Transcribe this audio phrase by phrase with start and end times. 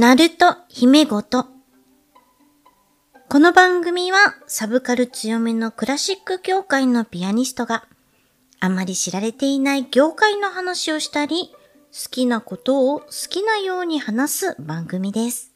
[0.00, 1.44] ナルト姫ごと。
[3.28, 7.84] この番組はサブカル強めのクラシック業界のピアニストが
[8.60, 11.50] あまり知られていない業界の話をしたり、
[11.92, 15.52] 好きなことを好きなように話す番組です。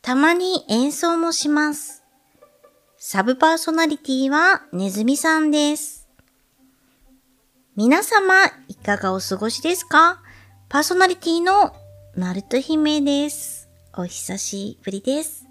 [0.00, 2.04] たまに演奏もします。
[2.98, 6.08] サブパーソナリティはネズミさんです。
[7.74, 10.22] 皆様、いかがお過ごしですか？
[10.68, 11.74] パーソナリティの
[12.16, 13.68] ナルト姫です。
[13.96, 15.46] お久しぶりです。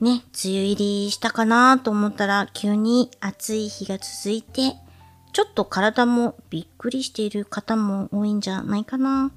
[0.00, 4.74] ね、梅雨入りしたかなと思ったら急に暑い日が続いて、
[5.32, 9.30] ちょっと体もびっくりしている方も多いんじゃないかな。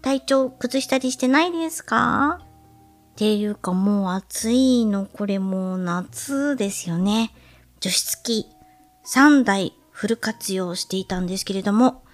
[0.00, 2.40] 体調崩したりしてないですか？
[2.40, 2.46] っ
[3.16, 7.32] ていうかもう暑いのこれもう夏ですよね。
[7.80, 8.46] 除湿機
[9.06, 12.04] 3台フル活用していたんですけれども、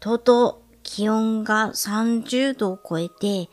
[0.00, 3.50] とうとう気温が30度を超えて、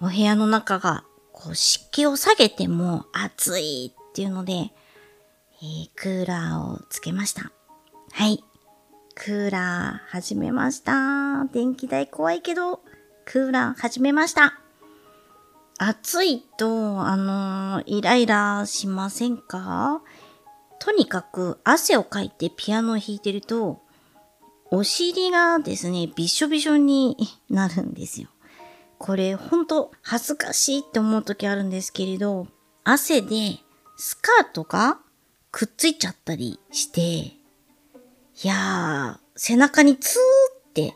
[0.00, 7.52] お部屋の中がこう湿気を下げても暑いっていうので、えークーラーをつけました。
[8.10, 8.42] はい。
[9.14, 11.44] クーラー始めました。
[11.52, 12.80] 電気代怖いけど、
[13.26, 14.58] クーラー始めました。
[15.78, 20.00] 暑いと、あのーイライラしませんか？
[20.78, 23.82] とにかく汗をかいてピアノを弾いてると、
[24.70, 27.16] お尻がですね、びしょびしょに
[27.48, 28.28] なるんですよ。
[28.98, 32.48] これほんと恥ずかしいって思う時あるんですけれど、
[32.84, 33.58] 汗で
[33.96, 34.98] スカートが
[35.50, 37.36] くっついちゃったりして、い
[38.42, 40.94] やー、背中にツーって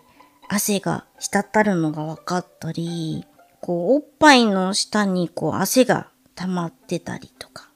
[0.49, 3.25] 汗が滴るのが分かったり、
[3.61, 7.71] こう、おっぱいの下にこう汗が溜まってたりとか、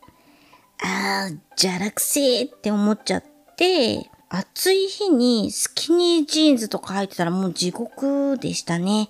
[0.82, 3.24] あー、じゃらくせーって思っちゃっ
[3.56, 9.08] て、暑い日にスキニージーンズとか履いてたらもう地獄でしたね。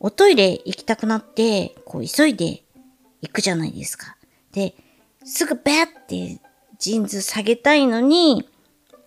[0.00, 2.62] おトイレ行きたくなって、こう急いで
[3.20, 4.16] 行くじゃないですか。
[4.52, 4.74] で、
[5.24, 6.40] すぐベッって
[6.78, 8.48] ジーンズ下げたいのに、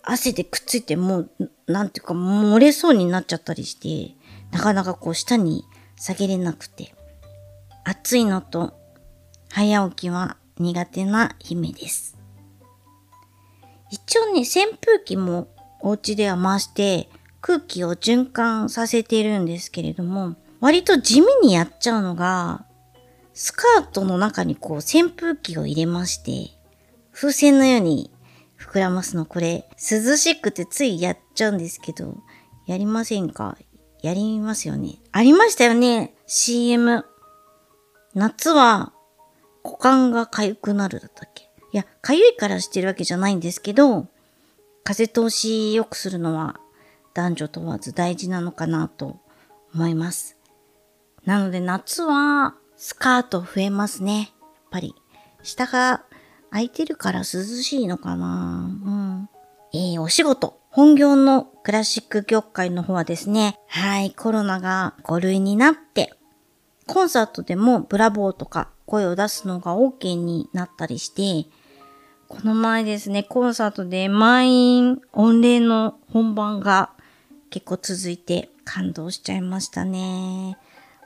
[0.02, 1.30] 汗でくっついてもう、
[1.66, 4.14] なんていうか漏れそうになっちゃったりして、
[4.52, 5.64] なかなかこう下に
[5.96, 6.94] 下げれなくて。
[7.88, 8.74] 暑いのと
[9.48, 12.15] 早起きは苦手な姫です。
[13.90, 15.48] 一応ね、扇風機も
[15.80, 17.08] お家では回して
[17.40, 22.66] 空気を循環させてるんですけれども、割と地味にやっちゃうのが、
[23.34, 26.56] スカートの中にこう扇風機を入れまして、
[27.12, 28.10] 風船のように
[28.58, 32.16] 膨らますのこれ、涼しくてついやっちゃうんですけど、
[32.66, 33.56] やりませんか？
[34.02, 34.98] やりますよね。
[35.12, 37.04] ありましたよね ?CM。
[38.14, 38.92] 夏は
[39.62, 41.45] 股間が痒くなるだったっけ？
[41.76, 44.06] いや、痒いからしてるわけじゃないんですけど、
[44.82, 46.58] 風通し良くするのは
[47.12, 49.20] 男女問わず大事なのかなと
[49.74, 50.38] 思います。
[51.26, 54.18] なので夏はスカート増えますね。
[54.20, 54.28] やっ
[54.70, 54.94] ぱり。
[55.42, 56.06] 下が
[56.50, 59.28] 空いてるから涼しいのかなうん。
[59.74, 60.58] えー、お仕事。
[60.70, 66.14] 本業のクラシック業界の方はですね、はい、コロナが5類になって、
[66.86, 71.50] コンサートでもブラボーとか声を出すのが OK になったりして、
[72.28, 76.90] この前ですね、コンサートで満員御礼の本番が
[77.50, 80.58] 結構続いて感動しちゃいましたね。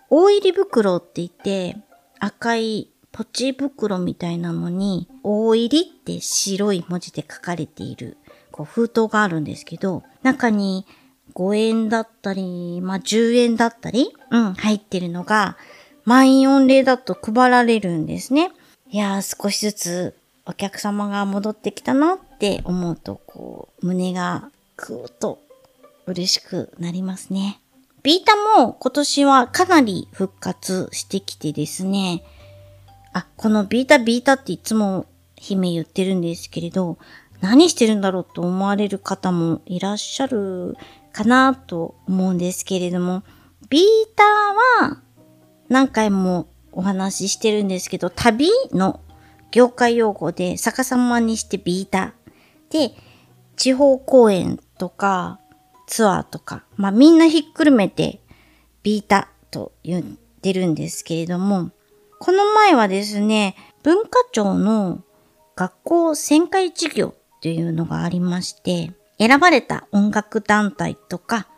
[0.08, 1.76] 大入り袋って言って
[2.18, 8.16] 赤いポチ袋みたいなのに大入りって白い文字で書かれている
[8.50, 10.86] こう封筒があるんですけど、中に
[11.34, 15.58] 5円だったり、まあ、10円だったり、うん、入ってるのが
[16.04, 18.52] 満員御礼だと配られるんですね。
[18.88, 20.19] いやー、少しずつ
[20.50, 25.38] お客様が戻ってきたなって思うと、こう、胸がぐーっと
[26.06, 27.60] 嬉しくなりますね。
[28.02, 32.24] ビータも今年はかなり復活してきてですね。
[33.12, 35.06] あ、このビータビータっていつも
[35.36, 36.98] 姫言ってるんですけれど、
[37.40, 40.76] 何してるんだろうと思われる方もいらっしゃる
[41.12, 43.22] かなと思うんですけれども、
[43.68, 43.84] ビー
[44.16, 45.00] ターは
[45.68, 49.00] 何回もお話ししてるんですけど、旅の
[49.50, 52.14] 業界用語で逆さまにしてビータ。
[52.70, 52.92] で、
[53.56, 55.40] 地方公演とか
[55.86, 58.20] ツアーとか、まあみんなひっくるめて
[58.82, 60.04] ビータと言っ
[60.40, 61.70] てるんですけれども、
[62.18, 65.02] この前はですね、文化庁の
[65.56, 71.48] 学校旋回授業っていうのがありまして、選ばれた音楽団体とか、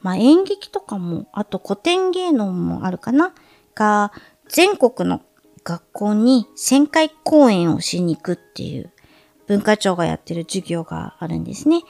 [0.00, 3.32] まあ演劇とかも、あと古典芸能もあるかな
[3.74, 4.12] が、
[4.48, 5.22] 全国の
[5.64, 8.92] 学校に旋回公演をしに行くっていう
[9.46, 11.82] 文化庁がやってる授業があるんですね。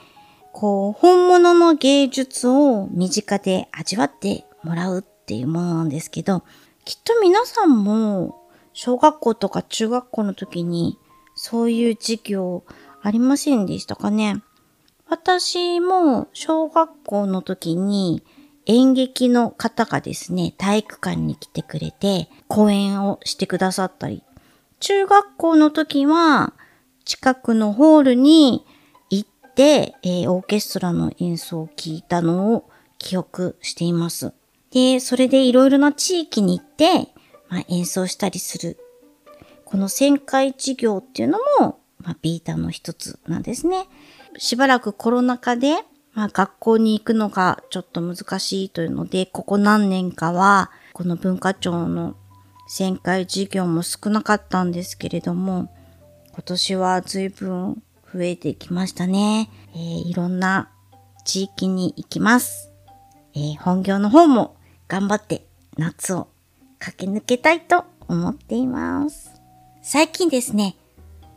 [0.52, 6.42] こう、本物の芸術を身近で味わってもらうっていうものなんですけど、
[6.84, 8.40] きっと皆さんも
[8.72, 10.98] 小学校とか中学校の時に
[11.34, 12.64] そういう授業
[13.02, 14.42] ありませんでしたかね
[15.08, 18.22] 私も小学校の時に
[18.66, 24.22] 演劇の方がですね、体育館に来てくれて講演をしてくださったり、
[24.80, 26.54] 中学校の時は
[27.04, 28.64] 近くのホールに
[29.10, 34.32] 行って、えー、オーケストラの演奏を聞いたのを記憶しています。
[34.70, 37.08] で、それでいろいろな地域に行って、
[37.48, 38.78] まあ、演奏したりする。
[39.64, 43.86] この旋回授業っていうのも、まあ、ビータの一つなんですね。
[44.38, 45.78] しばらくコロナ禍で、
[46.12, 52.16] まあ、学校に行くのがちょっと難しいというので、ここ何年かは、この文化庁の
[52.68, 55.72] 旋回授業も少なかったんですけれども、
[56.32, 59.50] 今年は随分増えてきましたね。
[59.74, 60.70] えー、いろんな
[61.24, 62.70] 地域に行きます。
[63.34, 64.56] えー、本業の方も
[64.88, 65.46] 頑張って
[65.76, 66.28] 夏を
[66.78, 69.30] 駆け抜けたいと思っています。
[69.82, 70.76] 最近ですね、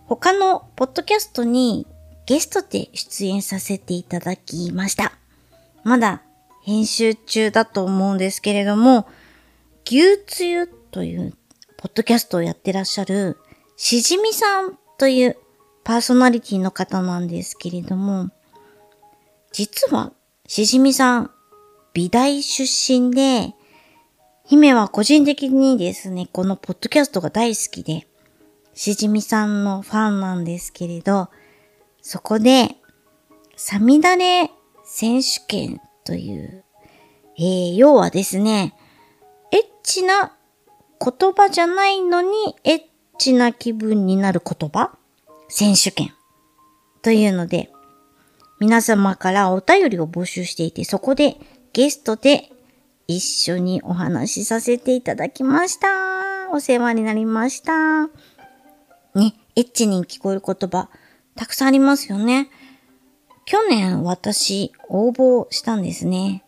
[0.06, 1.88] 他のポッドキャストに
[2.26, 5.14] ゲストで出演させていただきました。
[5.84, 6.22] まだ
[6.64, 9.08] 編集中だと思うんですけれども、
[9.86, 11.34] 牛つゆという
[11.78, 13.38] ポッドキャストをやってらっしゃる
[13.76, 15.38] しじみさんという
[15.84, 18.30] パーソナリティの方なんですけれども、
[19.52, 20.14] 実は
[20.48, 21.32] しじみさん
[21.94, 23.54] 美大出身で、
[24.46, 28.08] 姫は個人的にですね、このポッドキャストが大好きで、
[28.74, 31.30] しじみさんのファンなんですけれど、
[32.04, 32.76] そこで、
[33.56, 34.52] サミダレ
[34.84, 36.66] 選手権という、
[37.38, 38.76] えー、要はですね、
[39.52, 40.34] エッチな
[41.00, 42.82] 言葉じゃないのに、エッ
[43.18, 44.98] チな気分になる言葉？
[45.48, 46.14] 選手権
[47.02, 47.72] というので、
[48.60, 51.38] 皆様からお便りを募集していて、そこで
[51.72, 52.52] ゲストで
[53.08, 56.50] 一緒にお話しさせていただきました。
[56.52, 58.08] お世話になりました。
[59.16, 60.90] ね、エッチに聞こえる言葉、
[61.36, 62.50] たくさんありますよね。
[63.46, 66.44] 去年私応募したんですね。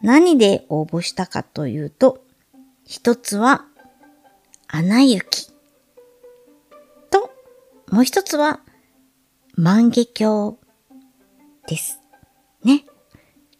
[0.00, 2.24] 何で応募したかというと、
[2.84, 3.66] 一つは、
[4.66, 5.52] 穴行き。
[7.10, 7.30] と、
[7.90, 8.60] もう一つは、
[9.54, 10.56] 万華鏡
[11.68, 12.00] です。
[12.64, 12.84] ね。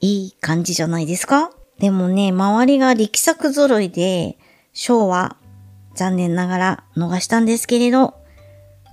[0.01, 1.53] いい感じじゃないですか？
[1.79, 4.37] でもね、周りが力作揃いで、
[4.73, 5.37] 賞は
[5.95, 8.15] 残念ながら逃したんですけれど、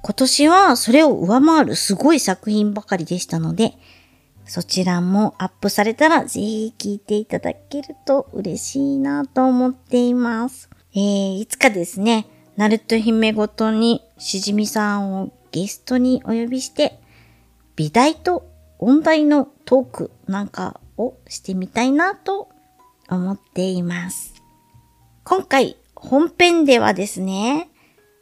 [0.02, 3.74] 今年はそれを上回るすごい作品ばかりでしたので、
[4.46, 10.70] そちらもアップされたらぜひ聴いていただけると嬉しいなと思っています。
[10.94, 17.00] えー、いつかですね、ナルト姫ごとにしじみさんをゲストにお呼びして、
[17.76, 18.50] 美大と
[18.80, 22.50] 音大のトークなんかをしてみたいなと
[23.10, 24.34] 思っています。
[25.24, 27.70] 今回本編ではですね、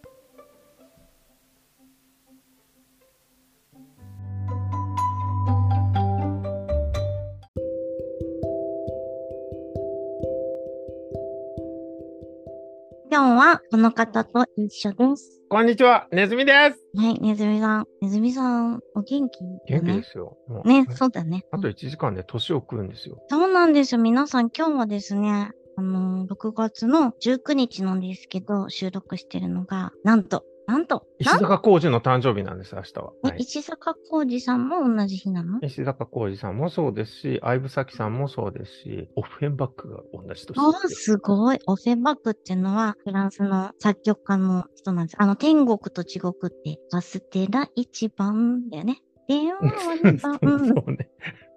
[13.16, 15.40] 今日はこの方と一緒です。
[15.48, 17.00] こんにちは、ネズミです。
[17.02, 17.86] はい、ネズミさん。
[18.02, 20.36] ネズミさん、お元気、ね、元気ですよ。
[20.66, 21.46] ね、ねそうだね。
[21.50, 23.16] あと1時間で年を食うんですよ。
[23.30, 24.02] そうなんですよ。
[24.02, 33.12] 皆さん、今日はですね、あのー、6月の19日なんですけど、収録してるのが、なんと、なんと、石坂浩二の誕生日なんです、明日は。
[33.24, 35.60] えはい、石坂浩二さんも同じ日なの？
[35.62, 40.88] 石坂浩二さんもそうですし、相武咲さんもそうですし、オフェンバックが同じ年あすよ。
[40.88, 41.58] すごい。
[41.66, 45.16] オフェンバックっていうのは、フランスの作曲家の人なんです。
[45.20, 49.02] あの、天国と地獄って、カステラ一番だよね。
[49.28, 49.60] 電話
[50.02, 50.38] 二番。
[50.40, 51.10] そうね。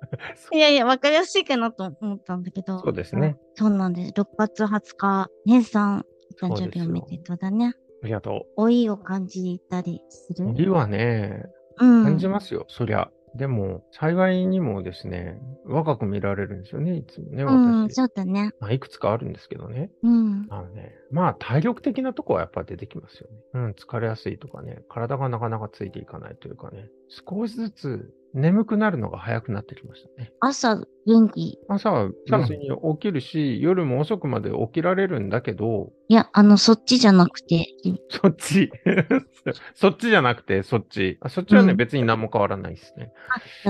[0.53, 2.79] いやいや、わかりやすいかなと思ったんだけど。
[2.79, 3.37] そうですね。
[3.55, 4.13] そうなんです。
[4.13, 6.05] 6月20日、姉さん、
[6.43, 7.73] お誕生日おめでとうだね？
[8.03, 10.47] ありがと老いを感じたりすう。
[10.47, 11.45] る理はね、
[11.79, 12.03] うん。
[12.03, 13.09] 感じますよ、そりゃ。
[13.35, 17.95] でも、幸いにもですね、若く見られるんですよね、いつもね、うん、私。
[17.95, 18.51] そうだね。
[18.59, 19.91] まあ、いくつかあるんですけどね。
[20.01, 20.47] うん。
[20.49, 23.37] あのね、まあ、体力的なとこはやっぱ出てきますよね。
[23.53, 30.31] うん、疲れやすいとかね、体がなかなかついていかないというかね、少しずつ眠くなるのが早くなってきましたね。
[30.39, 30.75] 朝、
[31.07, 31.57] 元気。
[31.67, 37.67] 朝は普通に起きるし、夜も遅くまで起きられるんだけど、いや、あの、そっちじゃなくて、
[38.09, 38.71] そっち。
[39.74, 41.17] そっちじゃなくて、そっち。
[41.21, 43.12] あそっちはね、うん別に何も変わらないですね。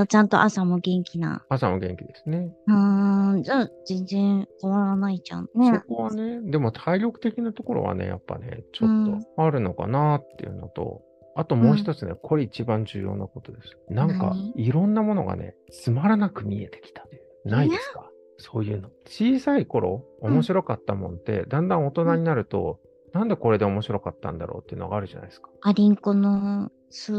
[0.07, 1.45] ちゃんと朝も元気な。
[1.49, 2.51] 朝も元気ですね。
[2.67, 5.81] うーん、じゃあ、全然変わらないじゃんね。
[5.87, 11.01] そこはね、でも体力的なところはね、やっぱね、ちょっとあるのかなっていうのと、
[11.35, 13.77] あともう一つね、これ一番重要なことです。
[13.89, 17.05] なんか何、いろんなものがね、つまらなく見えてきた。
[17.45, 18.09] ないですか？
[18.37, 18.89] そういうの。
[19.05, 22.79] 小さい頃、うん面白かったもんって、だんだん大人になると、
[23.13, 25.49] なんでこれで面白かったんだろうっていうのがあるじゃないですか。
[25.61, 27.13] アリンコの巣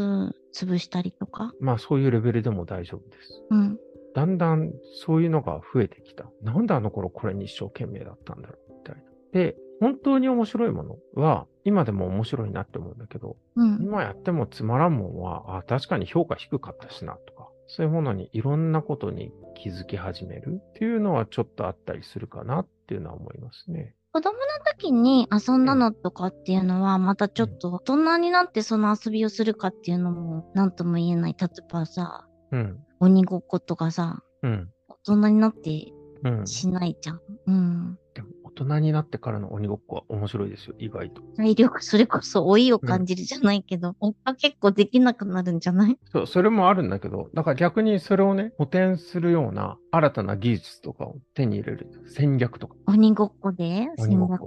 [0.53, 1.53] 潰したりとか？
[1.59, 3.43] まあそういうレベルでも大丈夫です。
[3.49, 3.79] うん。
[4.13, 4.71] だんだん
[5.03, 6.29] そういうのが増えてきた。
[6.43, 9.01] なんであの頃これに一生懸命だったんだろうみたいな。
[9.31, 13.81] で、本当に面白いものは、今でも面白いなって思うんだけど、うん。
[13.81, 23.95] 今やってもつまらんもんは、あ、確かに評価低かったしなとか、そういうものにいろんなことに気づき始めるっていうのはちょっとあったりするかなっていうのは思いますね。
[24.13, 31.35] 子供の時に遊んだのとかっていうのは、またちょっと、大人になってその遊びをするかっていうのも、なんとも言えない。
[31.39, 32.79] 例えばさ、うん。
[32.99, 34.69] 鬼ごっことかさ、うん。
[34.89, 36.47] 大人になってうん。
[36.47, 37.21] しないじゃん。
[37.47, 37.99] うん。
[38.13, 41.21] でも大人になってからの鬼ごっこは面白いですよ、意外と。
[41.37, 45.97] 体力、それこそ老いを感じるじゃないけど、おっぱ結構できなくなるんじゃない？
[46.11, 52.75] そう、それもあるんだけど、だから逆にそれをね、補填するような新たな技術とかを手に入れる戦略とか。
[52.87, 53.87] 鬼ごっこで？
[53.97, 54.41] 戦略？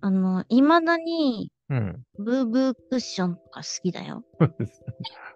[0.00, 2.02] あの、未だに、うん。
[2.18, 4.24] ブーブークッションとか好きだよ。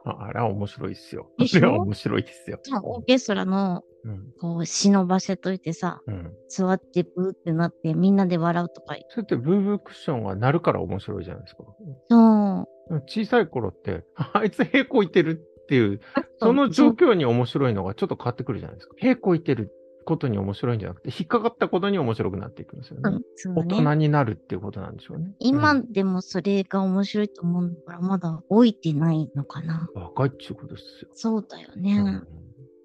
[0.04, 1.30] あ あれは面白いっすよ。
[1.38, 2.58] あれは面白いですよ。
[2.82, 4.32] オーケストラの、うん。
[4.40, 6.32] こう、忍ばせといてさ、うん。
[6.48, 8.96] 座ってブーってなってみんなで笑うとか。
[9.10, 11.64] それってブーブークッションが鳴るから面白いじゃないですか。
[12.10, 12.94] そう。
[13.06, 16.00] 小さい頃って、 あいつ平行いてるっていう、
[16.38, 18.94] その状況に面白いのがちょっと変わってくるじゃないですか。
[18.98, 19.72] 平行いてる
[20.04, 23.02] ことに面白いんじゃなくて、引っかかったことに面白くなっていくんですよね。
[23.04, 23.74] うん、そう大ね。
[23.80, 25.34] 人になるっていうことなんでしょうね。
[25.38, 29.88] 今でもそれが面白いと思うから、まだ老いてないのかな。
[29.94, 31.10] うん若いっていうことですよ。
[31.14, 32.02] そうだようね。
[32.02, 32.26] ん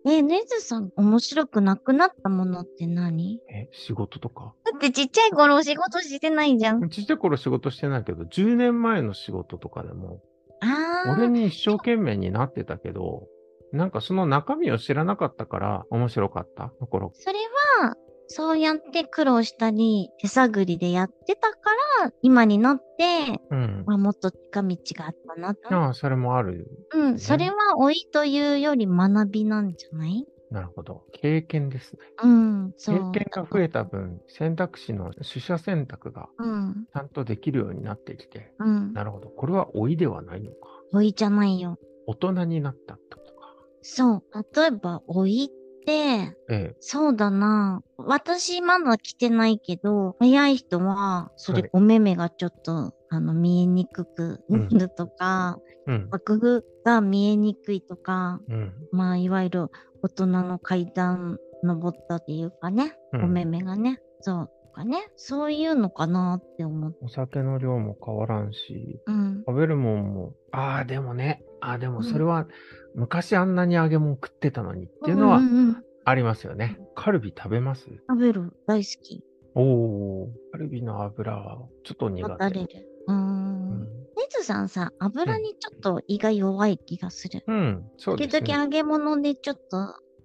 [0.06, 3.40] え、ネズさん、面白くなくなったものって何？
[3.50, 4.54] え、仕事とか？
[4.64, 6.90] だってちっちゃい頃お仕事してないじゃん。
[6.90, 10.22] ちっちゃい頃仕事してないけど、10年前の仕事とかでも、
[10.62, 11.14] ああ。
[11.18, 13.28] 俺に一生懸命になってたけど、
[13.74, 17.12] なんかその中身を知らなかったから面白かったところ。
[17.14, 17.40] それ
[17.82, 17.96] は、
[18.32, 21.58] そうやって苦労したり、手探りでやってたか
[22.04, 23.84] ら、今になって、うん。
[23.88, 25.76] まあ、もっと近道があったなと。
[25.76, 26.68] ああ、それもある。
[26.94, 30.28] うん、それは老いというより学びなんじゃない？
[30.52, 31.04] なるほど。
[31.12, 32.00] 経験ですね。
[32.24, 33.12] うん、そ経う。
[33.12, 38.94] 験が増えた分、選択肢の取捨選択がうん、ちゃんとできるようになってきて、うん。
[38.94, 39.30] なるほど。
[39.30, 40.58] これは老いではないのか。
[40.92, 41.78] 老いじゃないよ。
[42.06, 43.56] 大人になったってことか。
[43.82, 44.24] そう。
[44.56, 45.52] 例えば、老い
[45.90, 46.76] って、ええ。
[46.80, 47.82] そうだな。
[47.98, 56.10] 私まだ来てないけど、早い人は、そはいれお目目がちょっと、あの、見えにくくなるとか、うん。
[56.12, 58.74] 楽譜が見えにくいとか、うん。
[58.92, 59.68] まあ、いわゆる
[60.02, 66.98] 大人の階段登ったっていうかね、うんお目目がね、そうとかね、そういうのかなって思って。
[67.02, 69.44] お酒の量も変わらんし、うん。
[69.48, 72.48] 食べるもんも、ああ、でもね、ああ、でもそれは、
[72.96, 76.80] 昔あんなに揚げ物食ってたのにっていうのはんんんありますよね。
[76.96, 77.86] カルビ食べます？
[78.10, 79.24] 食べる大好き。
[79.56, 82.34] おお、カルビの油はちょっと苦手。
[82.34, 82.68] 渡れる。
[83.08, 83.16] うー。
[83.16, 87.44] うんん、ネズさんさ、油にちょっと胃が弱い気がする。
[87.48, 88.54] うん、そう時ですね。
[88.54, 89.78] 々揚げ物でちょっと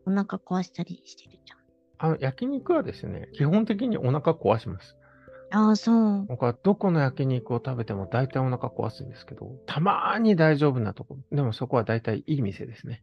[0.06, 1.52] お腹壊したりしてるじ
[1.98, 4.96] あの焼肉はですね、基本的にお腹壊します。
[5.50, 6.26] ああ、そう。
[6.26, 11.18] 僕はどこの焼肉を食べても大体お腹壊すんですけど、たまーに大丈夫なとこ。
[11.30, 13.02] でもそこは大体いい店ですね。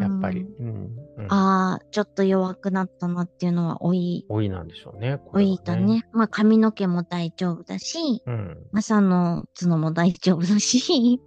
[0.00, 0.42] やっぱり。
[0.42, 0.74] うんうん。
[1.18, 4.24] うん、ああ、ちょっと弱くなったなっていうのは多い。
[4.28, 5.18] 多いなんでしょうね。
[5.18, 6.02] こ多いだね。。
[6.12, 8.56] まあ髪の毛も大丈夫だし、うん。
[8.74, 11.20] 朝の角も大丈夫だし、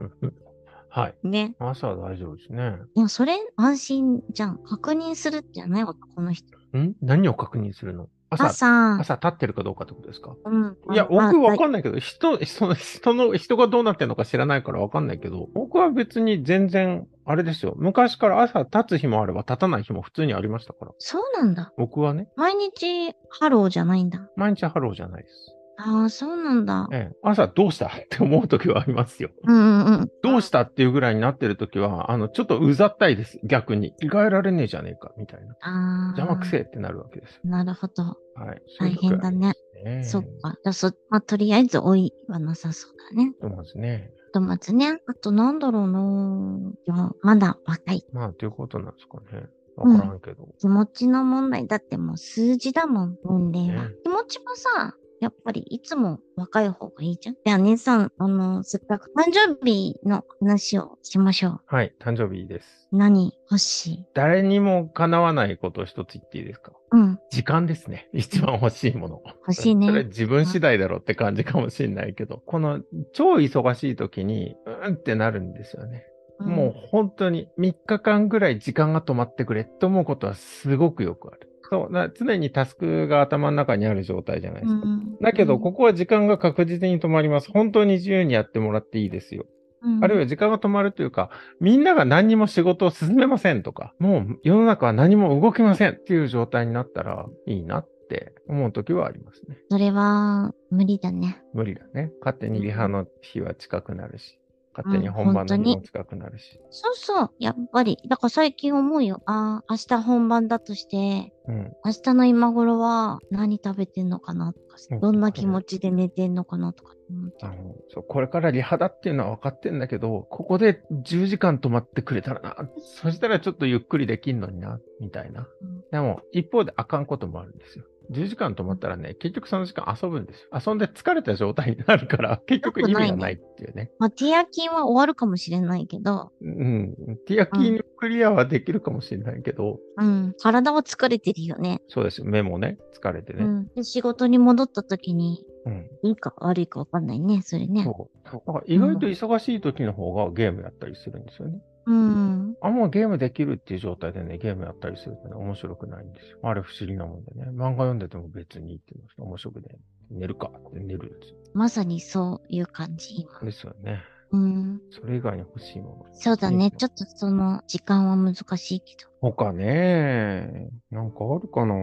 [0.90, 1.16] はい。
[1.28, 1.56] ね。
[1.60, 2.78] 朝は大丈夫ですね。
[2.96, 4.58] でもそれ安心じゃん。
[4.58, 5.84] 確認するってじゃない？
[5.84, 6.48] 男の人。
[6.78, 6.94] ん？
[7.02, 8.08] 何を確認するの？
[8.30, 10.36] 朝、朝、朝立ってるかどうかってことですか？
[10.46, 10.78] うん。
[10.94, 17.74] いや、まあ僕わかんないけど、人、その人の、人がどうなってるのか知らないからわかんないけど、僕は別に全然、あれですよ。
[17.78, 20.92] 昔から朝立つ日もあれば立たない日も普通にありましたから。
[20.98, 21.72] そうなんだ。
[21.78, 24.28] 僕はね、毎日ハローじゃないんだ。
[24.36, 25.56] 毎日ハローじゃないです。
[25.82, 26.90] ああ、そうなんだ。
[26.92, 29.30] ええ、朝どうしたって思う時はありますよ。
[29.44, 30.12] うんうんうん。
[30.22, 33.40] どうしたっていうぐらいになってる時は、あの、ちょっとうざったいです。
[33.46, 33.94] 逆に。
[33.98, 35.54] 着替えられねえじゃねえか、みたいな。
[35.62, 36.18] ああ。
[36.18, 37.40] 邪魔くせえってなるわけですよ。
[37.46, 38.04] なるほど。
[38.04, 38.62] はい。
[38.78, 39.54] 大変だね。
[39.86, 40.58] ねそっか。
[40.64, 43.34] じゃあそ、まあ、とりあえず多いはなさそうだね。
[43.40, 44.12] そうですね。
[44.28, 45.00] ひとまずね。
[45.08, 48.06] あとなんだろうなまだ若い。
[48.12, 49.48] まあ、ということなんですかね。
[49.78, 50.48] わからんけど。
[50.60, 53.90] 気持ちの問題だってもう数字だもん、年齢は。
[53.90, 57.36] ね気持ちもさ、やっぱりいつも若い方がいいじゃん？
[57.46, 61.94] じゃあ、姉さん、あの、せっかく誕生日の話をしましょはい。
[62.00, 62.88] 誕生日です。
[62.92, 62.98] う。
[62.98, 63.34] 何？
[63.52, 64.06] 欲しい？
[64.14, 66.72] 誰にも叶わないことを一つ言っていいですか？
[66.92, 68.10] うん、時間ですね。
[68.14, 69.22] 一番欲しいもの。
[69.48, 72.82] 欲しいねそれ自分次第だろうって感じかもしれないけど、この
[73.14, 76.06] 超忙しい時に、うんってなるんですよね。
[76.40, 81.49] もう本当に3日間ぐらい時間が止まってくれって思うことはすごくよくある。
[81.70, 84.82] そう、な常にタスクが頭の中にある状態じゃないですか。
[84.84, 87.52] うん、だけど、うんここは時間が確実に止まります。
[87.52, 89.46] 本当に自由にやってもらっていいですよ。
[89.82, 91.30] うんあるいは時間が止まるというか、
[91.62, 99.58] みんなが何にも仕事を進めませんとか、もう世の中は何も動きませんっていう状態になったらいいなって思う時はありますね。
[99.70, 101.42] それは、無理だね。
[101.54, 102.12] 無理だね。
[102.20, 104.39] 勝手にリハの日は近くなるし、
[104.84, 106.60] 勝手にうん本番の日も近くなるし。
[106.70, 107.32] そうそう。
[107.40, 107.98] やっぱり。
[108.08, 109.22] だから最近思うよ。
[109.26, 111.74] ああ、明日本番だとして、うん。
[111.86, 122.70] 明日の今頃は何食べてんのかなとかうん、どんな気持ちで寝てんのかなとか思ってあのそうこれからリハだっていうのは分かってんだけど、ここで10時間止まってくれたらな。
[123.02, 125.48] そしたらちょっとゆっくりできんのにな、みたいな。
[125.62, 127.86] うんでも、一方であかんこともあるんですよ。
[128.12, 130.50] 10時間止まったらね、結局その時間遊ぶんですよ。
[130.66, 133.92] 遊んで疲れた状態になるから、 結局意味がないっていうね。
[134.00, 136.96] まあ、ティアキンは終わるかもしれないけど、うん。
[137.28, 141.82] ティアキークリアはできるかもしれないけど、うん、体は疲れてるよね。
[141.88, 142.28] そうですよ。
[142.28, 143.44] 目もね、疲れてね。
[143.44, 143.68] うん。
[143.76, 145.90] で、仕事に戻った時に、うん。
[146.04, 147.84] いいか悪いかわかんないね、それね。
[147.84, 148.32] そう。
[148.32, 151.62] だから意外と忙しい時の方がゲームやったりするんですよね。
[151.86, 152.56] うん。
[152.62, 156.40] あんまゲームできるっていう状態でね、ゲームやったりするとね、面白くないんですよ。
[156.44, 157.46] あれ不思議なもんでね。
[157.52, 159.78] 漫画読んでても別にっていうの面白くね。
[160.12, 161.38] 寝るかって寝るんですよ。
[161.54, 163.40] まさにそういう感じ、今。
[163.42, 164.02] ですよね。
[164.32, 164.82] うん。
[164.92, 166.06] それ以外に欲しいもの。
[166.14, 166.72] そうだね。
[166.72, 169.10] ちょっっとその、時間は難しいけど。
[169.22, 169.34] と。
[169.34, 171.76] 他ね、なんかあるかな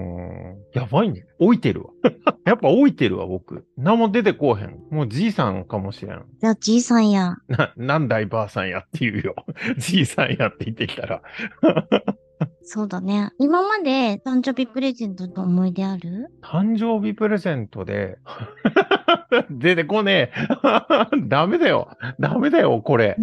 [0.73, 1.27] やばいね。
[1.39, 1.91] 置いてるわ。
[2.47, 3.67] やっぱ置いてるわ、僕。
[3.77, 4.79] 何も出てこうへん。
[4.91, 6.25] もうじいさんかもしれん。
[6.41, 7.37] じゃあ、じいさんや。
[7.49, 9.35] な、なんだいばあさんやって言うよ。
[9.79, 11.23] じいさんやって言ってきたら。
[12.69, 13.31] そうだね。
[13.39, 16.27] 今まで誕生日プレゼントの思い出ある？
[16.43, 18.19] 誕生日プレゼントで、
[19.51, 20.47] 出てこねえ。
[21.29, 21.89] ダメだよ。
[22.19, 23.17] ダメだよ、これ。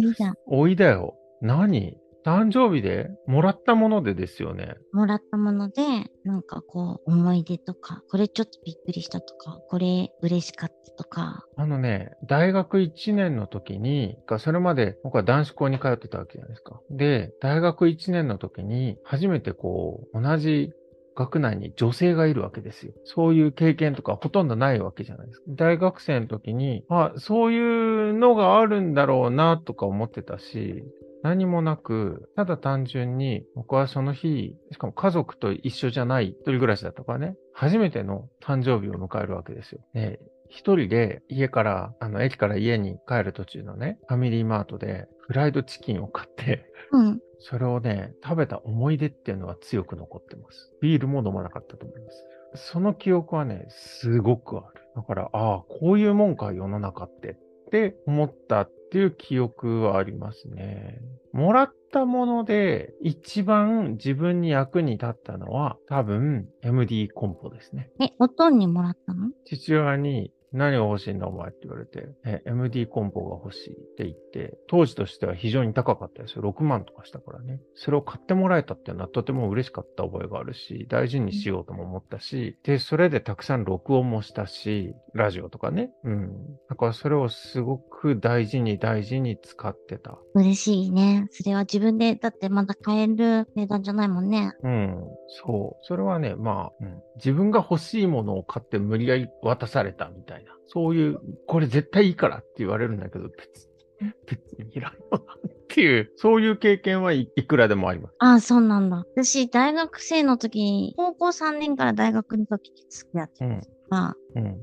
[0.46, 1.14] おいだよ。
[1.42, 1.98] 何？
[2.24, 4.76] 誕生日でもらったものでですよね。
[4.92, 5.82] もらったもので、
[6.24, 11.44] なんかこう、思い出とか、これちょっとびっくりしたとか、これ嬉しかったとか。
[11.56, 16.80] あのね、大学1年の時に、かそれまで僕は男子校に通ってたわけじゃないですか。
[16.90, 20.72] で、大学1年の時に、初めてこう、同じ
[21.14, 22.92] 学内に女性がいるわけですよ。
[23.04, 25.44] そういう経験とかほとんどないわけじゃないですか。
[25.48, 30.84] 大学生の時に、あ、そういうのがあるんだろうなとか思ってたし、
[31.24, 39.80] 何もなく、ただ単純に僕はその日、しかも家族と一緒じゃない一人暮らしだったからね、初めての誕生日を迎えるわけですよ。
[39.94, 47.20] で、一人で家から、あの、駅から家に帰る途中のね、ファミリーマートでフライドチキンを買って、うん。
[47.38, 50.72] それをね、食べた思い出っていうのは強く残ってます。
[50.82, 52.10] ビールも飲まなかったと思いま
[52.56, 52.70] す。
[52.72, 54.82] その記憶はね、すごくある。
[54.94, 57.36] だから、ああ、こういうもんか、世の中って、っ
[57.70, 61.00] て思ったっていう記憶はありますね。
[61.32, 67.90] もらったもので一番自分に役に立ったのは多分 MD コンポですね。
[68.00, 69.30] え、おとんにもらったの？
[69.44, 76.42] 父親に何が欲しいんだお前って言われて、え、MD コンポが欲しいって言って、当時としては非常に高かったですよ。
[76.42, 77.60] 6万とかしたからね。
[77.74, 85.90] それを買ってもらえたっていうのはとても嬉しかった覚えがあるし、大事にしようとも思ったし、で、それでたくさん録音もしたし、ラジオとかね。
[86.04, 86.32] うん。
[86.68, 90.18] だからそれをすごく大事に大事に使ってた。
[90.34, 91.26] 嬉しいね。
[91.30, 94.52] それは自分で、だってまだ買える値段じゃないもんね。
[94.62, 95.04] うん。
[95.44, 95.84] そう。
[95.86, 100.43] それはね、まあ、うん、自分が欲しいものを買って無理やり渡されたみたいな。
[100.66, 103.68] そういう、これ絶対いいからって言われるんだけど、別
[104.00, 105.22] に、別にいらんよなっ
[105.68, 108.14] ていう、そういう経験はいいくらでもあります。
[108.18, 109.04] ああ、そうなんだ。
[109.14, 113.60] 私、大学生の時に、高校3年から大学の時に付き合ってたうん。
[113.90, 114.58] が、うん。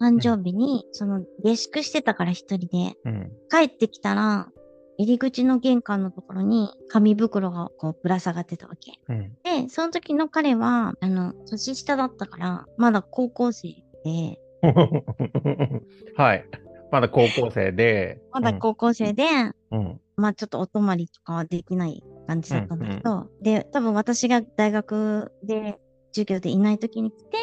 [0.00, 3.32] 誕生日に、その、下宿してたから一人で、うん。
[3.50, 4.48] 帰ってきたら、
[4.98, 8.92] 入り口の玄関のところに紙袋がこうぶら下がってたわけ。
[9.08, 9.32] うん。
[9.42, 13.68] で、その時の彼は、あの、年下だったから、まだ高校生
[14.04, 14.38] で、
[16.16, 16.44] はい。
[16.90, 18.20] まだ高校生で。
[18.32, 19.24] まだ高校生で、
[19.70, 20.00] うん。
[20.16, 25.78] まあちょっとお泊まりとかはできない感じだったんだけど、で、多分私が大学で
[26.12, 27.38] 授業でいない時に来て、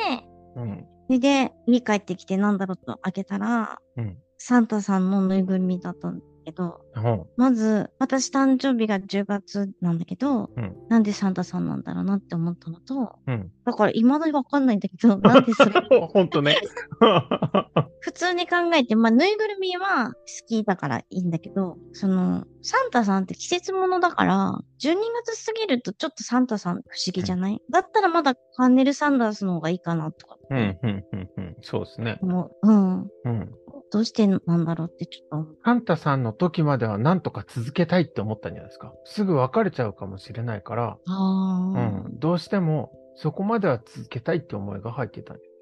[0.55, 0.85] うん。
[1.07, 4.17] それで家帰ってきてなんだろうと開けたら、うん。
[4.37, 6.88] サンタさんのぬいぐるみだったんだけど、うん。
[7.37, 13.51] まず、私誕生日が10月なんだけど、うんなんでサンタさんなんだろうなって思ったのと、うん。
[13.65, 15.71] だから未だにわかんないんだけど、 なんでそれ？
[16.07, 16.57] ほんとね。
[18.01, 20.13] 普通に考えて、まあ、ぬいぐるみは好
[20.47, 31.55] きだからいいんだけど、その、サンタさんって季節物だから、12月過ぎるとちょっとサンタさん不思議じゃない、だったらまだカーネル・サンダースの方がいいかなとかうん、うん、うん、うん。
[31.61, 32.17] そうですね。
[32.21, 32.51] 思う。
[32.63, 33.01] うん。
[33.01, 33.51] うん。
[33.91, 35.55] どうしてなんだろうってちょっと。
[35.63, 38.93] サンタさんの時まではなんとか続けたいって思ったんじゃないですか。
[39.05, 42.19] すぐ別れちゃうかもしれないから、あうー、ん。
[42.19, 45.55] どうしてもそこまでは続けたいって思いが入ってたんじゃな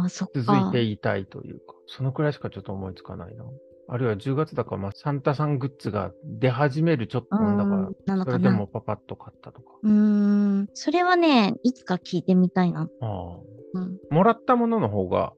[0.00, 0.28] いですか。
[0.42, 3.44] 続いていたいというか、そのくらいしかちょっと思いつかないな。
[3.88, 7.70] あるいは10月だから、まあ、サンタさんグッズが出始めるちょっとんだか
[8.06, 8.48] らそれで。
[8.48, 9.74] もパパッと買ったとか。
[9.82, 10.68] うーん。
[10.72, 12.82] それはね、いつか聞いてみたいな。
[12.82, 13.36] ああ。
[13.74, 13.98] うん。
[14.10, 15.32] もらったものの方が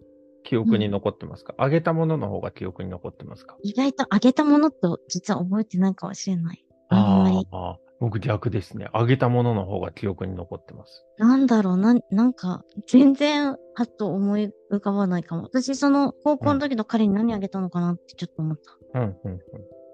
[0.45, 3.57] 記憶に残ってますか、あげたものの方が記憶に残ってますか？
[3.63, 4.79] 意外とあげたものって
[5.09, 6.65] 実は覚えてないかもしれない。
[6.91, 7.43] あ。
[7.51, 8.89] ああ、僕逆ですね。
[8.93, 11.05] あげたものの方が記憶に残ってます。
[11.19, 15.45] なんだろう、なん、なんか、全然、パッと思い浮かばないかも。
[15.45, 18.57] 私、その、高校の時の彼に何あげたのかなってちょっと思っ
[18.93, 19.01] た。
[19.01, 19.41] うん、うん、うん。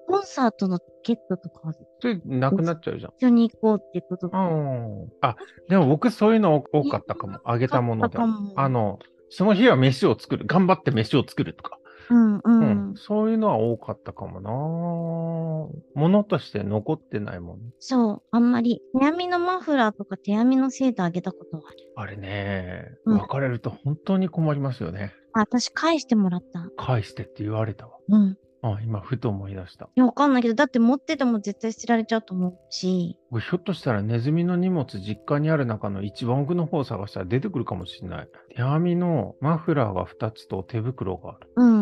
[0.08, 3.12] コンサートのチケットとか、それ、なくなっちゃうじゃん。
[3.16, 4.30] 一緒に行こうってことう。
[4.30, 5.08] ん。
[5.20, 5.36] あ、
[5.68, 7.38] でも僕そういうの多かったかも。
[7.44, 8.18] あげたもので
[8.56, 8.98] あの、
[9.30, 10.46] その日は飯を作る。
[10.46, 11.78] 頑張って飯を作るとか。
[12.10, 12.62] うん、ううん
[12.92, 12.94] ん。
[12.96, 17.58] そういうのは多かったかもなものとして残ってないもん。
[17.78, 21.76] そう、あんまり、手編みのマフラーとか手編みのセーターあげたことはある。
[21.96, 25.12] あれね、うん別れると本当に困りますよね。
[25.32, 26.68] あ、私返してもらった。
[26.76, 27.92] 返してって言われたわ。
[28.08, 28.36] うん。
[28.62, 29.86] あ、今ふと思い出した。
[29.86, 38.28] いや、わかんないけど、だって持ってても絶対捨てられちゃうと思うし、僕ひょっとしたらネズミの荷物実家にある中の一番奥の方を探したら出てくるかもしれない。
[38.54, 41.52] 手編みのマフラーが2つと手袋がある。
[41.56, 41.80] うん。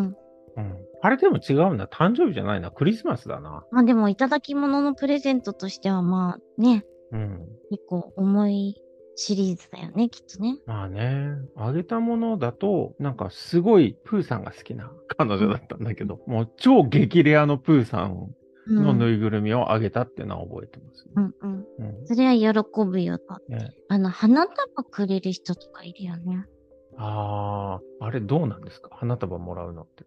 [0.56, 0.76] うん。
[1.02, 1.86] あれでも違うんだ。
[1.88, 2.70] 誕生日じゃないな。
[2.70, 3.64] クリスマスだな。
[3.70, 7.48] まあでも、いただき物のプレゼントとしては、まあね、うん。
[7.70, 8.76] 結構重い
[9.20, 10.58] シリーズだよね、きっとね。
[10.64, 18.32] まあね、あげたものだと、なんかすごいプーさんが好きな 彼女だったんだけど、もう超激レアのプーさん
[18.68, 18.84] うん。
[18.84, 21.66] のぬいぐるみをあげたっていうのは覚えてます、ねうんうん。
[21.78, 23.40] うんそれは喜ぶよと。
[23.48, 26.44] ね、あの、花束くれる人とかいるよね。
[26.96, 28.90] ああ、あれどうなんですか？
[28.92, 30.04] 花束もらうのって。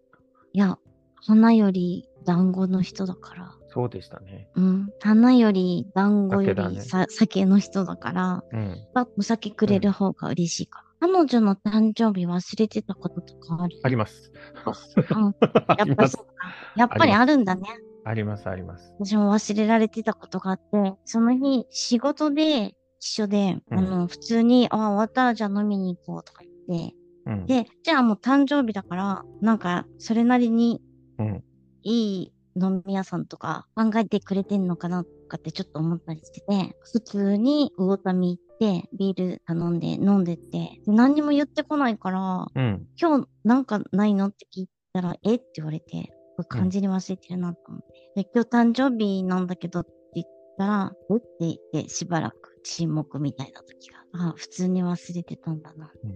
[0.52, 0.78] いや、
[1.26, 3.54] 花より団子の人だから。
[3.68, 4.48] そうでしたね。
[4.54, 4.88] うん。
[5.00, 8.76] 花より団子よりさ、酒の人だから、うん。
[8.94, 11.08] まあお酒くれる方が嬉しいから。
[11.08, 13.80] 彼女の誕生日忘れてたこととかある？
[13.82, 14.32] あります。
[15.78, 16.26] やっぱりそう。
[16.26, 16.32] か。
[16.76, 17.62] やっぱりあるんだね。
[18.04, 18.92] あります、あります。
[18.98, 27.46] 私も忘れられてたことがあって、その日、仕事で一緒で、うんあの、普通に、あ、終わったらじゃあ飲みに行こうとか言って、うん。
[27.46, 30.80] で、じゃあもう誕生日だから、なんか、それなりに
[31.18, 31.44] うん。
[31.82, 42.86] いい飲み屋さんとか考えてくれてんのかなとかってちょっと思ったりしてて、普通に魚民行って、ビール頼んで飲んでって、で何にも言ってこないから、うん。
[43.00, 45.36] 今日なんかないのって聞いたら、え？
[45.36, 47.80] って言われて、これ完全に忘れてるなと思っ
[48.14, 48.22] て。
[48.22, 50.26] で、今日誕生日なんだけどって言っ
[50.58, 51.16] たら、え？
[51.16, 55.90] って言ってしばらく沈黙みたいな時が、あ普通に忘れてたんだな。
[56.04, 56.10] うん。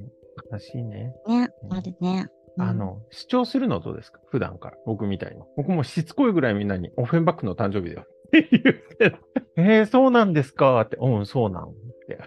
[0.53, 1.15] 悲しいね。
[1.27, 2.27] ね、うんあるね。
[2.57, 4.21] うんあ、の、主張するのどうですか？
[4.31, 4.77] 普段から。
[4.87, 5.43] 僕みたいに。
[5.57, 8.07] 僕もしつこいぐらいみんなに、オフェンバックの誕生日だよ。
[8.07, 9.17] っ て言って、
[9.57, 10.81] えー、そうなんですか？
[10.81, 11.69] って、うん、そうなん。
[11.69, 11.73] っ
[12.09, 12.19] て。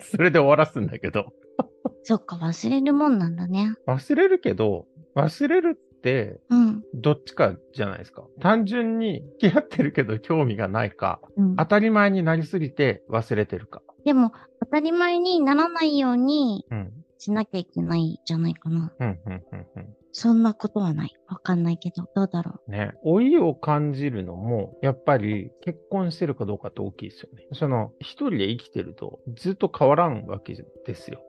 [0.00, 1.32] それで終わらすんだけど。
[2.04, 3.74] そっか、忘れるもんなんだね。
[3.86, 6.82] 忘れるけど、忘れるって、うん。
[6.94, 8.24] どっちかじゃないですか。
[8.40, 13.82] 単純に付き合ってるけど興味がないか、うん、当たり前になりすぎて忘れてるか。
[14.04, 16.92] でも、当たり前にならないようにうん。
[17.18, 18.92] しなきゃいけないじゃないかな。
[18.98, 19.96] うん、うん、うん、うん。
[20.12, 21.14] そんなことはない。
[21.28, 22.92] わかんないけど、どうだろね。
[23.04, 27.46] 老いを感じるのも、やっぱり結婚してるかどうかって大きいですよね。
[27.52, 31.20] その、一人で生きてるとずっと変わらんわけですよ。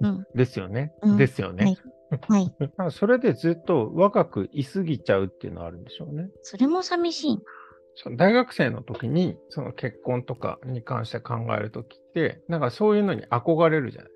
[0.00, 0.92] うん ですよね。
[1.02, 1.76] うんですよね。
[1.84, 2.32] う。
[2.32, 2.54] はい。
[2.58, 6.30] だからそれでずっと若くいすぎちゃうっていうのはあるんでしょうね。
[6.42, 7.42] それも寂しいな。
[8.16, 14.10] 大学生の時に、その結婚とかに関して考える時って、なんかそういうのに憧れるじゃない。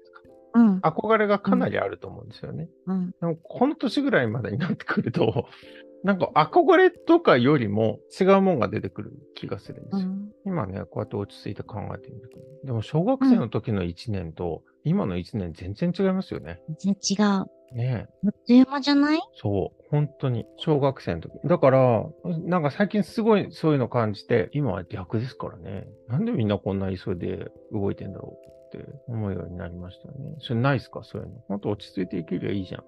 [0.80, 2.68] 憧れがかなりあると思うんですよね。
[2.86, 3.10] うん。
[3.20, 5.46] でもこの年ぐらいまでになってくると、
[6.04, 10.08] なんか憧れとかよりも違うもんが出てくる気がするんですよ。
[10.08, 10.32] うん。
[10.44, 12.38] 今ね、こうやって落ち着いて考えてみると。
[12.66, 16.60] でも小学生の時の1年と、今の1年全然違いますよね。
[16.80, 17.46] 全然違う。
[17.76, 18.14] ねえ。
[18.26, 19.20] あっという間じゃない？
[19.34, 19.84] そう。
[19.90, 20.44] 本当に。
[20.56, 21.32] 小学生の時。
[21.46, 22.04] だから、
[22.44, 25.86] なんか最近すごいそういうの感じて、今は逆ですからね。
[26.08, 30.36] なんでみんなこんな急いで動いてんだろうって思うようになりましたよね。
[30.40, 31.02] それないっすか？
[31.04, 31.34] そういうの。
[31.48, 32.84] もっと落ち着いて生きりゃいいじゃん。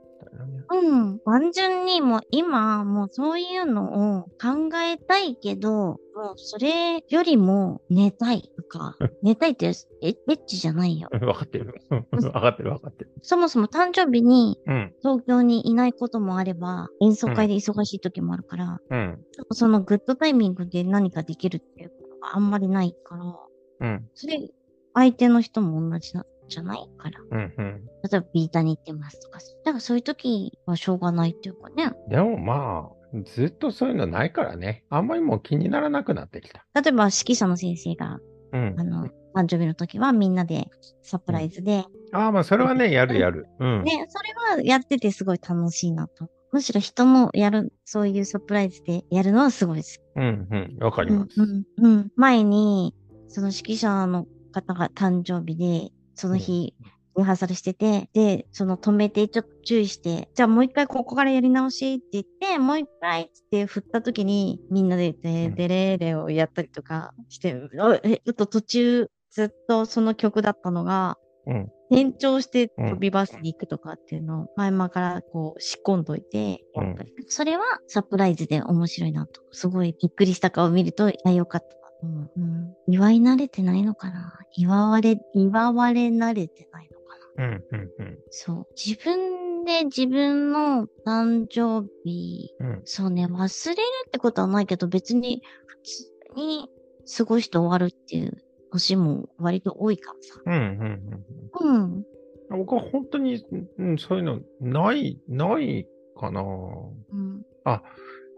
[0.70, 1.18] うん。
[1.20, 5.96] 単純にもう今、もうそういうのを考えたいけど、も
[6.34, 9.68] うそれよりも寝たいとか、 寝たいってエ
[10.08, 11.10] エッチじゃないよ。
[11.12, 11.74] 分かってる。
[11.90, 13.10] 分かってる分かってる。
[13.20, 14.94] そもそも誕生日にうん。
[15.02, 19.24] 東京にいないこともあれば、演奏会で忙しい時もあるから、うん。
[19.50, 23.38] そのグッドタイミングで何かできるっていうことがあんまりないから、
[23.80, 24.08] うん。
[24.14, 24.48] それ、
[24.94, 26.12] 相手の人も同じ
[26.48, 27.20] じゃないから。
[27.30, 27.54] うん。
[27.56, 27.84] うん。
[28.10, 29.38] 例えばビータに行ってますとか。
[29.64, 31.92] だからそういう時はしょうがないっていうかね。
[32.08, 34.84] でもまあ、ずっとそういうのないからね。
[34.90, 36.64] あんまりもう気にならなくなってきた。
[36.74, 38.18] 例えば指揮者の先生が、
[38.52, 38.84] うんあ。
[38.84, 40.68] の、誕生日の時はみんなで
[41.02, 43.46] サプライズで、ああ、まあそれはね、やるやる。
[43.58, 43.82] うん。
[43.84, 46.28] ね、それはやっててすごい楽しいなと。
[46.52, 49.98] むしろ人もやる、そういうサプライズでやるのはすごい好き。
[50.16, 50.48] うん。
[50.50, 50.76] うん。
[50.80, 51.42] わかります。
[51.42, 52.12] うん、うん、うん。
[52.14, 52.94] 前に、
[53.26, 56.74] その指揮者の方が誕生日で、その日、
[57.16, 71.68] リハーサルしてて、で、その止めて、ちょっと注意して、じゃあもう一回ここからやり直しって言って、もう一回って振った時に、みんなで、で、うんでれーれをやったりとかして、おえ、ちょっと途中、ずっとその曲だったのが、うん。
[71.90, 76.64] 転調して飛びバスに行くとかっていうのを前々からこう仕込んどいて、
[77.28, 79.42] それはサプライズで面白いなと。
[79.52, 82.40] すごいびっくりした顔を見ると、あ、よかったなと思う。
[82.40, 82.74] うん。
[82.86, 84.38] 祝い慣れてないのかな？
[84.56, 87.44] 祝われ、祝われ慣れてないのかな？
[87.46, 87.64] うん。
[87.70, 87.80] うん。
[87.98, 88.18] うん。
[88.30, 88.66] そう。
[88.76, 92.82] 自分で自分の誕生日、うん。
[92.84, 96.68] そうね、忘れるってことはないけど、別に普通に
[97.16, 98.32] 過ごして終わるっていう
[98.70, 100.40] 年も割と多いからさ。
[100.46, 100.54] うん。
[100.54, 101.24] うん。
[101.62, 101.82] うん。
[101.82, 102.04] うん。
[102.50, 103.42] 僕は本当に、
[103.78, 106.42] うん、そういうのない、ないかな。
[106.42, 107.42] うん。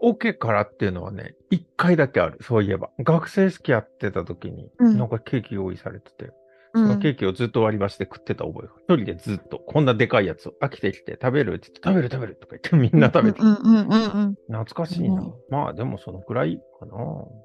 [0.03, 2.37] OK からっていうのはね、一回だけある。
[2.41, 2.89] そういえば。
[2.99, 6.31] 学生式やってた時に、うんなんかケーキ用意されてて、う
[6.75, 8.73] そのんケーキをずっと割り箸で食ってた覚えが。
[8.95, 13.87] 一人でずっと、こんなでかいやつを飽きてきて食べるって言って、食べる食べるとか言ってみんな食べて、うんうんうんう
[14.29, 14.35] ん。
[14.47, 15.21] 懐かしいな。
[15.21, 16.93] うんまあでもそのくらいかな。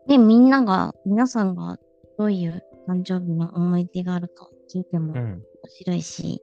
[0.08, 1.78] で、みんなが、皆さんが
[2.18, 5.42] どういう誕生日の思い出があるか聞いても面うん。
[5.68, 6.42] 白いし、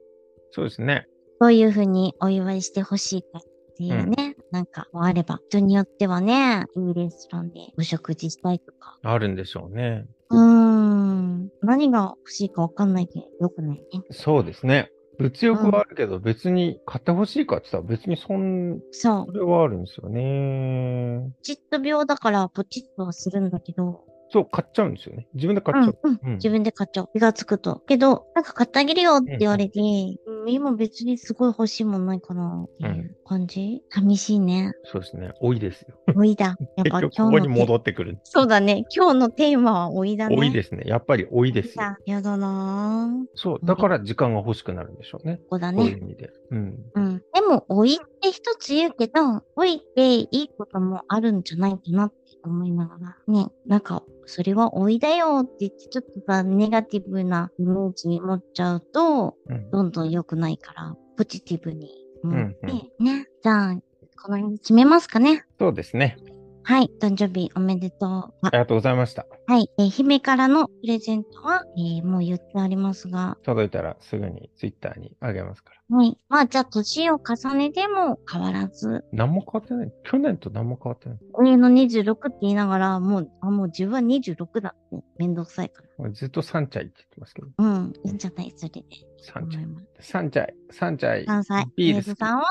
[0.52, 1.06] そうですね。
[1.40, 3.40] どういうふうにお祝いしてほしいか
[3.80, 8.98] っていうね、なんかもあれば、人によってはね、いいレストランでお食事したいとか。
[9.02, 10.06] あるんでしょうね。
[10.28, 11.50] うーん。
[11.62, 13.84] 何が欲しいかわかんないけど、よくないね。
[14.10, 14.90] そうですね。
[15.18, 21.22] 物欲はあるけど、別に買ってほしいかって言ったら別にそん、そそれはあるんですよね。
[21.26, 21.30] う。
[21.30, 25.26] ポチッと病だからポチッとはするんだけど、そう、買っちゃうんですよね。
[25.34, 25.98] 自分で買っちゃう。
[26.02, 27.08] うん、うんうん自分で買っちゃう。
[27.12, 27.82] 気がつくと。
[27.86, 34.72] けど、なんか買ってあげるよって言われて、うん今別にすごい欲しいもんないかなっていう感じ、寂しいね。
[34.84, 35.32] そうですね。
[35.40, 35.94] 多いですよ。
[36.14, 36.56] 老いだ。
[36.76, 38.18] やっぱ結局ここに戻ってくる。
[38.24, 38.84] そうだね。
[38.94, 40.36] 今日のテーマは老いだね。
[40.36, 40.84] 多いですね。
[40.86, 41.82] やっぱり多いですよ。
[41.84, 43.26] ややだなぁ。
[43.34, 43.58] そう。
[43.62, 45.36] だから時間が欲しくなるんでしょうね。
[45.44, 45.78] ここだね。
[45.78, 46.30] こういう意味で。
[46.50, 46.78] うん。
[46.94, 47.22] うん。
[47.34, 53.16] でも、老いって一つ言うけど、老いっていいこともあるんじゃないかなって思いながら。
[53.26, 53.48] ね。
[53.66, 59.70] なんか、それは老いだよって言って、ちょっとさ、ネガティブなイメージ持っちゃうと、うん。
[59.70, 61.90] どんどん良くないから、ポジティブに
[62.22, 62.56] 思って、
[62.98, 63.26] うんね。
[63.42, 63.74] じゃあ、
[64.22, 65.44] この辺で決めますかね。
[65.58, 66.16] そうですね。
[66.62, 66.90] はい。
[67.00, 68.08] 誕生日おめでとう。
[68.08, 69.26] あありがとうございました。
[69.46, 69.70] はい。
[69.78, 75.96] えー姫からのプレゼントは、えーもう言ってありますが、届いたらすぐにツイッターにあげますから。
[75.96, 76.16] はい。
[76.28, 79.92] まあ、じゃあ、年を重ねても変わらず、何も変わってない。
[80.04, 81.18] 去年と何も変わってない。
[81.34, 85.88] 上の26って言いながら、もう、あ、もう自分は26だって、めんどくさいから。
[85.98, 87.48] 俺ずっとサンチャイって言ってますけど。
[87.58, 87.92] うん。
[88.04, 88.84] いいんじゃないそれで。
[89.20, 89.64] サンチャイ。
[89.64, 90.54] 思いますサンチャイ。
[90.70, 91.26] サンチャイ。
[91.26, 91.66] 3歳。
[91.76, 92.44] ビール好きビールさんは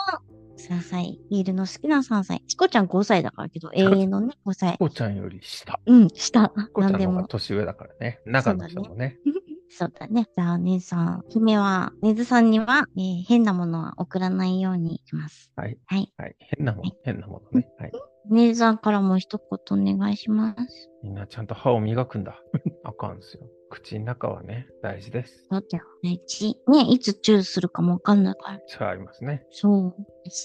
[0.59, 1.19] 3歳。
[1.31, 2.43] ビールの好きな3歳。
[2.47, 4.77] チコちゃん5歳だからけど、永遠のね、5歳。
[4.77, 5.79] コちゃんより下。
[5.85, 6.49] うん、下。
[6.73, 7.27] コちゃんの方が。
[7.27, 8.19] 年上だからね。
[8.25, 9.17] 中の人もね。
[9.71, 10.27] そうだね。
[10.35, 15.51] じゃあ、姉さん、姫は、ねずさんには、えー変なものは送らないようにします。
[15.55, 15.77] はい。
[15.85, 16.11] はい。
[16.17, 16.35] はい。
[16.39, 17.69] 変なもの、変なものね。
[17.77, 17.91] はい。
[18.29, 20.89] ねずさんからも一言お願いします。
[21.03, 22.41] みんなちゃんと歯を磨くんだ。
[22.83, 23.47] あかんですよ。
[23.69, 25.45] 口の中はね、大事です。
[25.49, 25.83] そうだよ。
[26.03, 26.57] 大事。
[26.67, 28.59] ね、いつチューするかもわかんないから。
[28.67, 29.45] そうありますね。
[29.51, 29.95] そう。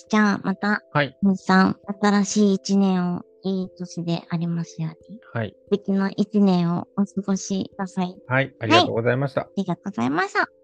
[0.08, 1.16] じゃあ、また、はい。
[1.22, 5.20] ねずさん、新しい一年をいい年でありますように。
[5.32, 5.54] はい。
[5.64, 8.16] 素敵な一年をお過ごしください。
[8.26, 8.54] はい。
[8.60, 9.42] ありがとうございました。
[9.42, 10.63] ありがとうございました。